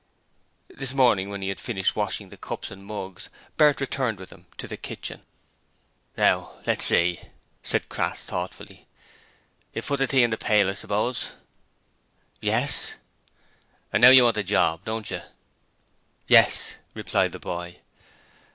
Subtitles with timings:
[0.67, 4.31] This morning, when he had finished washing up the cups and mugs, Bert returned with
[4.31, 5.21] them to the kitchen.
[6.17, 7.19] 'Now let's see,'
[7.61, 8.87] said Crass, thoughtfully,
[9.75, 11.33] 'You've put the tea in the pail, I s'pose.'
[12.41, 12.93] 'Yes.'
[13.93, 15.21] 'And now you want a job, don't you?'
[16.25, 17.77] 'Yes,' replied the boy.